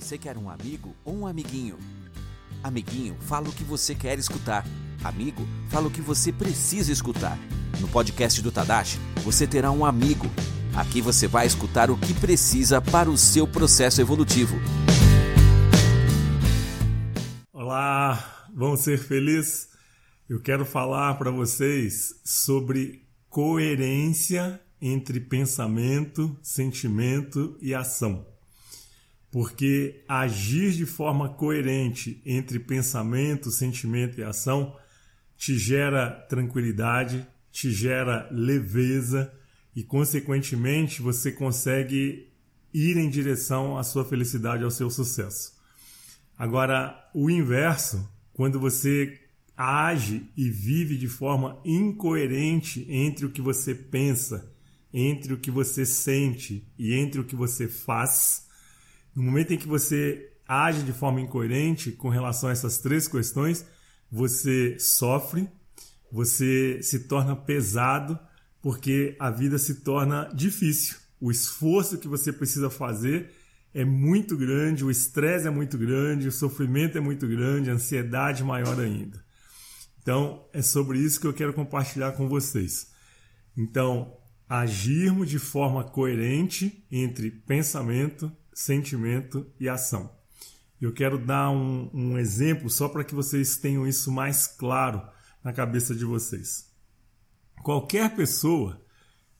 Você 0.00 0.16
quer 0.16 0.38
um 0.38 0.48
amigo 0.48 0.96
ou 1.04 1.14
um 1.14 1.26
amiguinho? 1.26 1.78
Amiguinho, 2.64 3.16
fala 3.20 3.50
o 3.50 3.52
que 3.52 3.62
você 3.62 3.94
quer 3.94 4.18
escutar. 4.18 4.66
Amigo, 5.04 5.46
fala 5.68 5.88
o 5.88 5.90
que 5.90 6.00
você 6.00 6.32
precisa 6.32 6.90
escutar. 6.90 7.38
No 7.78 7.86
podcast 7.86 8.40
do 8.40 8.50
Tadashi, 8.50 8.98
você 9.22 9.46
terá 9.46 9.70
um 9.70 9.84
amigo. 9.84 10.26
Aqui 10.74 11.02
você 11.02 11.28
vai 11.28 11.46
escutar 11.46 11.90
o 11.90 11.98
que 11.98 12.14
precisa 12.14 12.80
para 12.80 13.10
o 13.10 13.18
seu 13.18 13.46
processo 13.46 14.00
evolutivo. 14.00 14.56
Olá, 17.52 18.48
vamos 18.54 18.80
ser 18.80 18.98
felizes? 18.98 19.68
Eu 20.26 20.40
quero 20.40 20.64
falar 20.64 21.14
para 21.18 21.30
vocês 21.30 22.14
sobre 22.24 23.06
coerência 23.28 24.60
entre 24.80 25.20
pensamento, 25.20 26.36
sentimento 26.42 27.58
e 27.60 27.74
ação. 27.74 28.29
Porque 29.30 30.04
agir 30.08 30.72
de 30.72 30.84
forma 30.84 31.28
coerente 31.28 32.20
entre 32.26 32.58
pensamento, 32.58 33.50
sentimento 33.50 34.18
e 34.18 34.24
ação 34.24 34.76
te 35.36 35.56
gera 35.56 36.10
tranquilidade, 36.28 37.26
te 37.52 37.70
gera 37.70 38.28
leveza 38.30 39.32
e, 39.74 39.82
consequentemente, 39.82 41.00
você 41.00 41.30
consegue 41.30 42.28
ir 42.74 42.96
em 42.96 43.08
direção 43.08 43.78
à 43.78 43.84
sua 43.84 44.04
felicidade, 44.04 44.64
ao 44.64 44.70
seu 44.70 44.90
sucesso. 44.90 45.52
Agora, 46.36 47.10
o 47.14 47.30
inverso, 47.30 48.08
quando 48.32 48.58
você 48.58 49.20
age 49.56 50.30
e 50.36 50.48
vive 50.48 50.96
de 50.96 51.06
forma 51.06 51.60
incoerente 51.64 52.86
entre 52.88 53.26
o 53.26 53.30
que 53.30 53.42
você 53.42 53.74
pensa, 53.74 54.50
entre 54.92 55.34
o 55.34 55.38
que 55.38 55.50
você 55.50 55.84
sente 55.84 56.66
e 56.78 56.94
entre 56.94 57.20
o 57.20 57.24
que 57.24 57.36
você 57.36 57.68
faz, 57.68 58.48
no 59.14 59.22
momento 59.22 59.52
em 59.52 59.58
que 59.58 59.66
você 59.66 60.32
age 60.46 60.82
de 60.82 60.92
forma 60.92 61.20
incoerente 61.20 61.92
com 61.92 62.08
relação 62.08 62.48
a 62.48 62.52
essas 62.52 62.78
três 62.78 63.06
questões, 63.06 63.64
você 64.10 64.76
sofre, 64.78 65.48
você 66.10 66.82
se 66.82 67.00
torna 67.00 67.36
pesado, 67.36 68.18
porque 68.60 69.16
a 69.18 69.30
vida 69.30 69.58
se 69.58 69.76
torna 69.76 70.30
difícil. 70.34 70.96
O 71.20 71.30
esforço 71.30 71.98
que 71.98 72.08
você 72.08 72.32
precisa 72.32 72.68
fazer 72.68 73.30
é 73.72 73.84
muito 73.84 74.36
grande, 74.36 74.84
o 74.84 74.90
estresse 74.90 75.46
é 75.46 75.50
muito 75.50 75.78
grande, 75.78 76.26
o 76.26 76.32
sofrimento 76.32 76.98
é 76.98 77.00
muito 77.00 77.26
grande, 77.28 77.70
a 77.70 77.74
ansiedade 77.74 78.42
maior 78.42 78.80
ainda. 78.80 79.24
Então, 80.02 80.44
é 80.52 80.62
sobre 80.62 80.98
isso 80.98 81.20
que 81.20 81.26
eu 81.26 81.32
quero 81.32 81.52
compartilhar 81.52 82.12
com 82.12 82.28
vocês. 82.28 82.90
Então, 83.56 84.16
agirmos 84.48 85.30
de 85.30 85.38
forma 85.38 85.84
coerente 85.84 86.84
entre 86.90 87.30
pensamento, 87.30 88.32
sentimento 88.52 89.46
e 89.58 89.68
ação. 89.68 90.10
Eu 90.80 90.92
quero 90.92 91.18
dar 91.18 91.50
um, 91.50 91.90
um 91.92 92.18
exemplo 92.18 92.70
só 92.70 92.88
para 92.88 93.04
que 93.04 93.14
vocês 93.14 93.58
tenham 93.58 93.86
isso 93.86 94.10
mais 94.10 94.46
claro 94.46 95.06
na 95.44 95.52
cabeça 95.52 95.94
de 95.94 96.04
vocês. 96.04 96.70
Qualquer 97.62 98.14
pessoa, 98.16 98.80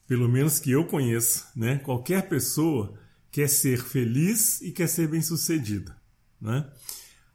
pelo 0.06 0.28
menos 0.28 0.58
que 0.58 0.70
eu 0.70 0.84
conheça, 0.86 1.50
né? 1.56 1.78
qualquer 1.78 2.28
pessoa 2.28 2.94
quer 3.30 3.48
ser 3.48 3.83
feliz 3.83 4.61
e 4.61 4.70
quer 4.70 4.86
ser 4.86 5.08
bem-sucedida. 5.08 5.97
Né? 6.41 6.70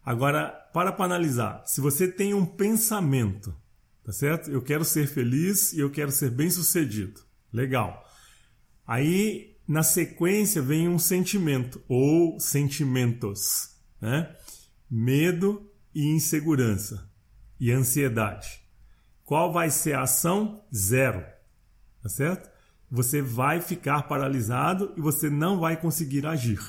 Agora, 0.03 0.49
para 0.71 0.91
para 0.91 1.05
analisar, 1.05 1.63
se 1.65 1.81
você 1.81 2.07
tem 2.07 2.33
um 2.33 2.45
pensamento, 2.45 3.55
tá 4.03 4.11
certo? 4.11 4.51
Eu 4.51 4.61
quero 4.61 4.85
ser 4.85 5.07
feliz 5.07 5.73
e 5.73 5.79
eu 5.79 5.89
quero 5.89 6.11
ser 6.11 6.29
bem-sucedido. 6.29 7.21
Legal. 7.51 8.05
Aí 8.85 9.54
na 9.67 9.83
sequência 9.83 10.61
vem 10.61 10.87
um 10.87 10.99
sentimento 10.99 11.81
ou 11.87 12.39
sentimentos, 12.39 13.75
né? 13.99 14.35
Medo 14.89 15.69
e 15.93 16.07
insegurança 16.07 17.09
e 17.59 17.71
ansiedade. 17.71 18.61
Qual 19.23 19.51
vai 19.51 19.69
ser 19.71 19.93
a 19.93 20.03
ação? 20.03 20.63
Zero. 20.73 21.23
Tá 22.01 22.09
certo? 22.09 22.49
Você 22.91 23.21
vai 23.21 23.59
ficar 23.59 24.03
paralisado 24.03 24.93
e 24.95 25.01
você 25.01 25.29
não 25.29 25.59
vai 25.59 25.75
conseguir 25.75 26.25
agir. 26.27 26.59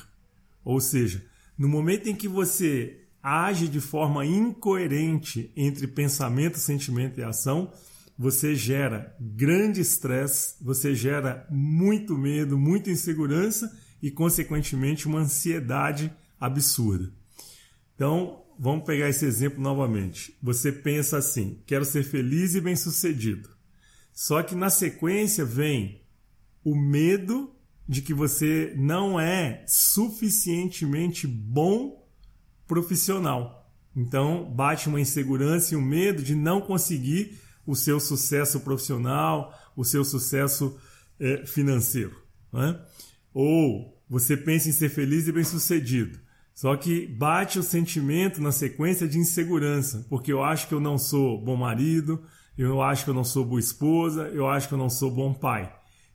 Ou 0.63 0.81
seja, 0.81 1.23
no 1.57 1.69
momento 1.69 2.09
em 2.09 2.15
que 2.15 2.27
você 2.27 3.07
age 3.21 3.67
de 3.67 3.79
forma 3.79 4.25
incoerente 4.25 5.51
entre 5.55 5.85
pensamento, 5.87 6.57
sentimento 6.57 7.19
e 7.19 7.23
ação, 7.23 7.71
você 8.17 8.55
gera 8.55 9.15
grande 9.19 9.79
estresse, 9.79 10.55
você 10.59 10.95
gera 10.95 11.45
muito 11.51 12.17
medo, 12.17 12.57
muita 12.57 12.89
insegurança 12.89 13.71
e, 14.01 14.09
consequentemente, 14.09 15.07
uma 15.07 15.19
ansiedade 15.19 16.11
absurda. 16.39 17.11
Então, 17.95 18.43
vamos 18.57 18.85
pegar 18.85 19.07
esse 19.07 19.25
exemplo 19.25 19.61
novamente. 19.61 20.35
Você 20.41 20.71
pensa 20.71 21.17
assim: 21.17 21.61
quero 21.65 21.85
ser 21.85 22.03
feliz 22.03 22.55
e 22.55 22.61
bem-sucedido. 22.61 23.49
Só 24.13 24.41
que 24.41 24.55
na 24.55 24.71
sequência 24.71 25.45
vem 25.45 26.01
o 26.63 26.75
medo 26.75 27.53
de 27.87 28.01
que 28.01 28.13
você 28.13 28.73
não 28.75 29.19
é 29.19 29.63
suficientemente 29.67 31.27
bom 31.27 32.03
profissional. 32.67 33.71
Então, 33.95 34.43
bate 34.43 34.89
uma 34.89 34.99
insegurança 34.99 35.73
e 35.73 35.77
um 35.77 35.81
medo 35.81 36.21
de 36.21 36.35
não 36.35 36.61
conseguir 36.61 37.39
o 37.67 37.75
seu 37.75 37.99
sucesso 37.99 38.61
profissional, 38.61 39.53
o 39.75 39.83
seu 39.83 40.05
sucesso 40.05 40.79
é, 41.19 41.45
financeiro. 41.45 42.15
Né? 42.51 42.79
Ou 43.33 44.01
você 44.09 44.37
pensa 44.37 44.69
em 44.69 44.71
ser 44.71 44.89
feliz 44.89 45.27
e 45.27 45.33
bem-sucedido. 45.33 46.17
Só 46.55 46.75
que 46.75 47.05
bate 47.05 47.59
o 47.59 47.63
sentimento 47.63 48.41
na 48.41 48.51
sequência 48.51 49.07
de 49.07 49.19
insegurança, 49.19 50.07
porque 50.09 50.31
eu 50.31 50.43
acho 50.43 50.67
que 50.67 50.73
eu 50.73 50.79
não 50.79 50.97
sou 50.97 51.39
bom 51.39 51.55
marido, 51.55 52.23
eu 52.57 52.81
acho 52.81 53.03
que 53.03 53.11
eu 53.11 53.13
não 53.13 53.23
sou 53.23 53.45
boa 53.45 53.59
esposa, 53.59 54.29
eu 54.29 54.47
acho 54.47 54.67
que 54.67 54.73
eu 54.73 54.77
não 54.77 54.89
sou 54.89 55.11
bom 55.11 55.33
pai. 55.33 55.71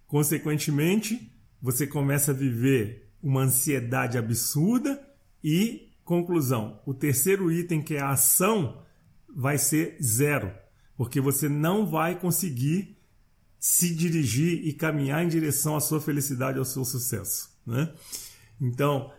Consequentemente, 0.08 1.30
você 1.60 1.86
começa 1.86 2.32
a 2.32 2.34
viver 2.34 3.12
uma 3.22 3.42
ansiedade 3.42 4.18
absurda 4.18 5.00
e, 5.44 5.92
conclusão, 6.04 6.80
o 6.84 6.92
terceiro 6.92 7.52
item, 7.52 7.80
que 7.80 7.94
é 7.94 8.00
a 8.00 8.10
ação, 8.10 8.82
vai 9.32 9.58
ser 9.58 9.96
zero 10.02 10.50
porque 10.96 11.20
você 11.20 11.48
não 11.48 11.86
vai 11.86 12.18
conseguir 12.18 12.96
se 13.58 13.94
dirigir 13.94 14.66
e 14.66 14.72
caminhar 14.72 15.24
em 15.24 15.28
direção 15.28 15.76
à 15.76 15.80
sua 15.80 16.00
felicidade, 16.00 16.58
ao 16.58 16.64
seu 16.64 16.84
sucesso. 16.84 17.50
Né? 17.66 17.92
Então, 18.60 19.12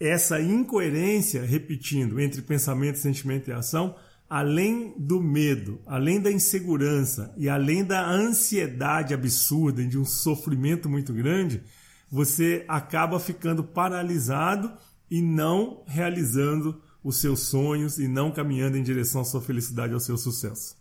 essa 0.00 0.40
incoerência, 0.40 1.44
repetindo, 1.44 2.18
entre 2.18 2.42
pensamento, 2.42 2.98
sentimento 2.98 3.48
e 3.48 3.52
ação, 3.52 3.94
além 4.28 4.94
do 4.98 5.20
medo, 5.20 5.80
além 5.86 6.20
da 6.20 6.32
insegurança 6.32 7.32
e 7.36 7.48
além 7.48 7.84
da 7.84 8.08
ansiedade 8.08 9.14
absurda 9.14 9.82
e 9.82 9.86
de 9.86 9.98
um 9.98 10.04
sofrimento 10.04 10.88
muito 10.88 11.12
grande, 11.12 11.62
você 12.10 12.64
acaba 12.68 13.20
ficando 13.20 13.62
paralisado 13.62 14.72
e 15.10 15.20
não 15.20 15.82
realizando 15.86 16.80
os 17.02 17.18
seus 17.18 17.40
sonhos 17.40 17.98
e 17.98 18.08
não 18.08 18.30
caminhando 18.30 18.78
em 18.78 18.82
direção 18.82 19.20
à 19.20 19.24
sua 19.24 19.42
felicidade, 19.42 19.92
ao 19.92 20.00
seu 20.00 20.16
sucesso. 20.16 20.74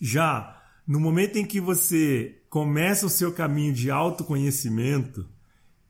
Já 0.00 0.62
no 0.86 1.00
momento 1.00 1.36
em 1.36 1.44
que 1.44 1.60
você 1.60 2.42
começa 2.48 3.06
o 3.06 3.10
seu 3.10 3.32
caminho 3.32 3.72
de 3.72 3.90
autoconhecimento, 3.90 5.28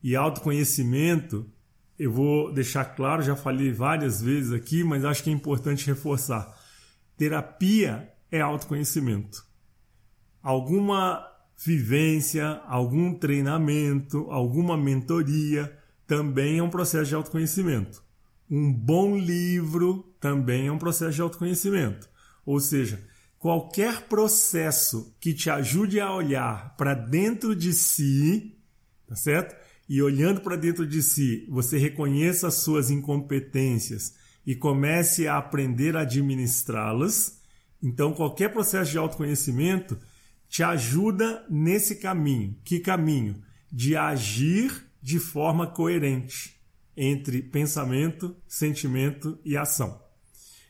e 0.01 0.15
autoconhecimento, 0.15 1.45
eu 1.97 2.11
vou 2.11 2.53
deixar 2.53 2.85
claro, 2.85 3.23
já 3.23 3.35
falei 3.35 3.71
várias 3.71 4.21
vezes 4.21 4.53
aqui, 4.53 4.83
mas 4.83 5.03
acho 5.03 5.23
que 5.23 5.29
é 5.29 5.33
importante 5.33 5.87
reforçar. 5.87 6.55
Terapia 7.17 8.11
é 8.31 8.39
autoconhecimento. 8.39 9.45
Alguma 10.41 11.25
vivência, 11.57 12.61
algum 12.67 13.13
treinamento, 13.13 14.27
alguma 14.29 14.77
mentoria 14.77 15.75
também 16.05 16.59
é 16.59 16.63
um 16.63 16.69
processo 16.69 17.09
de 17.09 17.15
autoconhecimento. 17.15 18.03
Um 18.49 18.71
bom 18.71 19.17
livro 19.17 20.15
também 20.21 20.67
é 20.67 20.71
um 20.71 20.77
processo 20.77 21.15
de 21.15 21.21
autoconhecimento. 21.21 22.07
Ou 22.45 22.59
seja, 22.59 23.03
qualquer 23.39 24.03
processo 24.03 25.15
que 25.19 25.33
te 25.33 25.49
ajude 25.49 25.99
a 25.99 26.13
olhar 26.13 26.75
para 26.75 26.93
dentro 26.93 27.55
de 27.55 27.73
si, 27.73 28.57
tá 29.07 29.15
certo? 29.15 29.55
E 29.87 30.01
olhando 30.01 30.41
para 30.41 30.55
dentro 30.55 30.85
de 30.85 31.01
si, 31.01 31.45
você 31.49 31.77
reconheça 31.77 32.47
as 32.47 32.55
suas 32.55 32.89
incompetências 32.89 34.15
e 34.45 34.55
comece 34.55 35.27
a 35.27 35.37
aprender 35.37 35.95
a 35.95 36.01
administrá-las. 36.01 37.39
Então, 37.81 38.13
qualquer 38.13 38.51
processo 38.51 38.91
de 38.91 38.97
autoconhecimento 38.97 39.97
te 40.49 40.63
ajuda 40.63 41.45
nesse 41.49 41.97
caminho. 41.97 42.57
Que 42.63 42.79
caminho? 42.79 43.41
De 43.71 43.95
agir 43.95 44.87
de 45.01 45.19
forma 45.19 45.67
coerente 45.67 46.57
entre 46.95 47.41
pensamento, 47.41 48.35
sentimento 48.47 49.37
e 49.45 49.55
ação. 49.55 50.06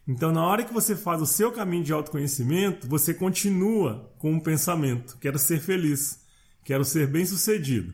Então, 0.07 0.31
na 0.31 0.45
hora 0.45 0.63
que 0.63 0.74
você 0.74 0.95
faz 0.95 1.21
o 1.21 1.25
seu 1.25 1.51
caminho 1.51 1.83
de 1.83 1.92
autoconhecimento, 1.92 2.88
você 2.88 3.13
continua 3.13 4.09
com 4.18 4.31
um 4.31 4.39
pensamento: 4.39 5.18
quero 5.19 5.38
ser 5.38 5.59
feliz, 5.59 6.21
quero 6.63 6.86
ser 6.86 7.07
bem-sucedido. 7.07 7.94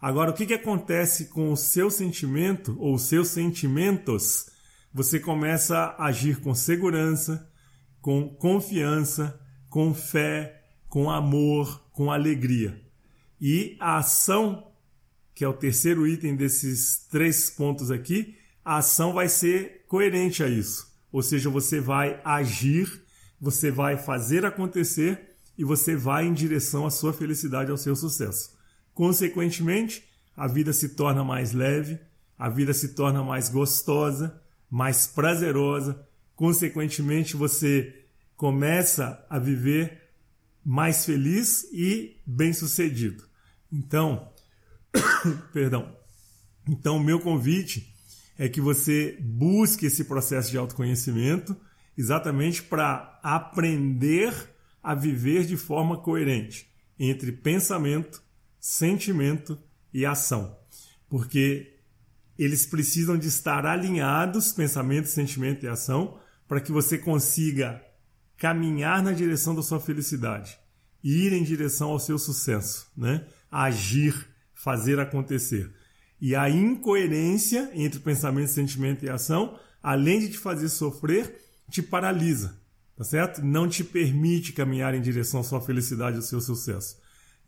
Agora, 0.00 0.30
o 0.30 0.34
que, 0.34 0.46
que 0.46 0.54
acontece 0.54 1.26
com 1.26 1.52
o 1.52 1.56
seu 1.56 1.90
sentimento 1.90 2.74
ou 2.80 2.96
seus 2.98 3.28
sentimentos? 3.28 4.48
Você 4.94 5.20
começa 5.20 5.76
a 5.76 6.06
agir 6.06 6.40
com 6.40 6.54
segurança, 6.54 7.46
com 8.00 8.28
confiança, 8.28 9.38
com 9.68 9.92
fé, 9.92 10.64
com 10.88 11.10
amor, 11.10 11.84
com 11.92 12.10
alegria. 12.10 12.80
E 13.38 13.76
a 13.78 13.98
ação, 13.98 14.72
que 15.34 15.44
é 15.44 15.48
o 15.48 15.52
terceiro 15.52 16.06
item 16.06 16.34
desses 16.34 17.06
três 17.10 17.50
pontos 17.50 17.90
aqui, 17.90 18.36
a 18.64 18.78
ação 18.78 19.12
vai 19.12 19.28
ser 19.28 19.84
coerente 19.86 20.42
a 20.42 20.48
isso. 20.48 20.89
Ou 21.12 21.22
seja, 21.22 21.50
você 21.50 21.80
vai 21.80 22.20
agir, 22.24 23.02
você 23.40 23.70
vai 23.70 23.96
fazer 23.96 24.44
acontecer 24.44 25.36
e 25.56 25.64
você 25.64 25.96
vai 25.96 26.26
em 26.26 26.32
direção 26.32 26.86
à 26.86 26.90
sua 26.90 27.12
felicidade, 27.12 27.70
ao 27.70 27.76
seu 27.76 27.96
sucesso. 27.96 28.56
Consequentemente, 28.94 30.08
a 30.36 30.46
vida 30.46 30.72
se 30.72 30.90
torna 30.90 31.24
mais 31.24 31.52
leve, 31.52 31.98
a 32.38 32.48
vida 32.48 32.72
se 32.72 32.94
torna 32.94 33.22
mais 33.22 33.48
gostosa, 33.48 34.40
mais 34.70 35.06
prazerosa. 35.06 36.06
Consequentemente, 36.34 37.36
você 37.36 38.06
começa 38.36 39.24
a 39.28 39.38
viver 39.38 40.00
mais 40.64 41.04
feliz 41.04 41.64
e 41.72 42.16
bem-sucedido. 42.26 43.24
Então, 43.70 44.32
perdão. 45.52 45.94
Então, 46.66 46.98
meu 46.98 47.20
convite 47.20 47.89
é 48.40 48.48
que 48.48 48.58
você 48.58 49.18
busque 49.20 49.84
esse 49.84 50.02
processo 50.04 50.50
de 50.50 50.56
autoconhecimento 50.56 51.54
exatamente 51.94 52.62
para 52.62 53.20
aprender 53.22 54.32
a 54.82 54.94
viver 54.94 55.44
de 55.44 55.58
forma 55.58 55.98
coerente 55.98 56.66
entre 56.98 57.32
pensamento, 57.32 58.22
sentimento 58.58 59.58
e 59.92 60.06
ação. 60.06 60.56
Porque 61.06 61.76
eles 62.38 62.64
precisam 62.64 63.18
de 63.18 63.28
estar 63.28 63.66
alinhados, 63.66 64.54
pensamento, 64.54 65.08
sentimento 65.08 65.66
e 65.66 65.68
ação, 65.68 66.18
para 66.48 66.62
que 66.62 66.72
você 66.72 66.96
consiga 66.96 67.84
caminhar 68.38 69.02
na 69.02 69.12
direção 69.12 69.54
da 69.54 69.62
sua 69.62 69.80
felicidade, 69.80 70.58
ir 71.04 71.34
em 71.34 71.42
direção 71.42 71.90
ao 71.90 72.00
seu 72.00 72.18
sucesso, 72.18 72.90
né? 72.96 73.26
agir, 73.50 74.14
fazer 74.54 74.98
acontecer. 74.98 75.70
E 76.20 76.36
a 76.36 76.50
incoerência 76.50 77.70
entre 77.74 77.98
pensamento, 77.98 78.50
sentimento 78.50 79.04
e 79.04 79.08
ação, 79.08 79.58
além 79.82 80.20
de 80.20 80.30
te 80.30 80.38
fazer 80.38 80.68
sofrer, 80.68 81.40
te 81.70 81.82
paralisa, 81.82 82.60
tá 82.96 83.04
certo? 83.04 83.42
Não 83.42 83.68
te 83.68 83.82
permite 83.82 84.52
caminhar 84.52 84.94
em 84.94 85.00
direção 85.00 85.40
à 85.40 85.42
sua 85.42 85.60
felicidade, 85.60 86.16
ao 86.16 86.22
seu 86.22 86.40
sucesso. 86.40 86.98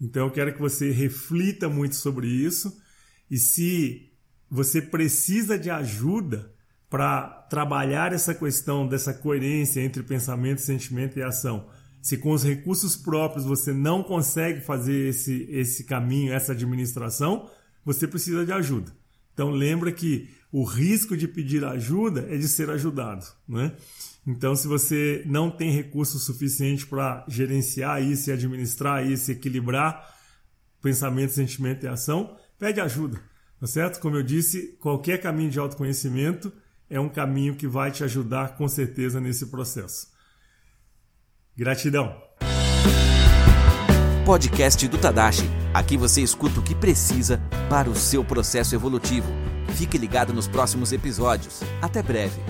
Então 0.00 0.26
eu 0.26 0.32
quero 0.32 0.52
que 0.54 0.60
você 0.60 0.90
reflita 0.90 1.69
muito 1.69 1.96
sobre 1.96 2.26
isso 2.26 2.76
e 3.30 3.36
se 3.36 4.10
você 4.50 4.82
precisa 4.82 5.58
de 5.58 5.70
ajuda 5.70 6.52
para 6.90 7.46
trabalhar 7.48 8.12
essa 8.12 8.34
questão 8.34 8.86
dessa 8.86 9.14
coerência 9.14 9.80
entre 9.80 10.02
pensamento, 10.02 10.60
sentimento 10.60 11.19
e 11.19 11.22
ação, 11.22 11.69
se 12.02 12.19
com 12.19 12.32
os 12.32 12.44
recursos 12.44 12.96
próprios 12.96 13.46
você 13.46 13.72
não 13.72 14.02
consegue 14.02 14.60
fazer 14.60 15.08
esse, 15.08 15.46
esse 15.50 15.84
caminho, 15.84 16.32
essa 16.32 16.52
administração, 16.52 17.48
você 17.84 18.06
precisa 18.06 18.44
de 18.44 18.52
ajuda. 18.52 18.93
Então 19.32 19.50
lembra 19.50 19.90
que 19.93 20.29
o 20.50 20.64
risco 20.64 21.17
de 21.17 21.26
pedir 21.26 21.64
ajuda 21.64 22.26
é 22.29 22.37
de 22.37 22.46
ser 22.49 22.69
ajudado, 22.70 23.26
né? 23.49 23.73
Então, 24.26 24.55
se 24.55 24.69
você 24.69 25.23
não 25.26 25.50
tem 25.50 25.73
recurso 25.73 26.19
suficiente 26.19 26.87
para 26.87 27.25
gerenciar 27.26 28.00
isso 28.00 28.31
administrar 28.31 29.05
isso, 29.05 29.32
equilibrar 29.32 30.14
pensamento, 30.81 31.32
sentimento 31.32 31.84
e 31.84 31.88
ação, 31.88 32.37
pede 32.58 32.81
ajuda, 32.81 33.20
tá 33.58 33.67
certo? 33.67 34.00
Como 34.00 34.17
eu 34.17 34.23
disse, 34.23 34.76
qualquer 34.81 35.20
caminho 35.20 35.50
de 35.50 35.58
autoconhecimento 35.58 36.52
é 36.88 37.00
um 37.00 37.08
caminho 37.08 37.56
que 37.56 37.67
vai 37.67 37.90
te 37.90 38.05
ajudar 38.05 38.56
com 38.56 38.69
certeza 38.69 39.20
nesse 39.20 39.46
processo. 39.46 40.08
Gratidão. 41.56 42.14
Podcast 44.25 44.87
do 44.87 44.99
Tadashi. 44.99 45.61
Aqui 45.72 45.96
você 45.96 46.20
escuta 46.20 46.60
o 46.60 46.62
que 46.62 46.74
precisa 46.74 47.40
para 47.69 47.88
o 47.88 47.94
seu 47.94 48.24
processo 48.24 48.74
evolutivo. 48.74 49.32
Fique 49.74 49.96
ligado 49.96 50.32
nos 50.32 50.46
próximos 50.46 50.92
episódios. 50.92 51.60
Até 51.80 52.02
breve. 52.02 52.40